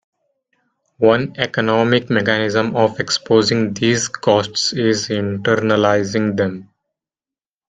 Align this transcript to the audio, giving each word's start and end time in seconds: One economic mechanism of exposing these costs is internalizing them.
One 0.97 1.35
economic 1.37 2.09
mechanism 2.09 2.75
of 2.75 2.99
exposing 2.99 3.75
these 3.75 4.07
costs 4.07 4.73
is 4.73 5.09
internalizing 5.09 6.35
them. 6.35 6.71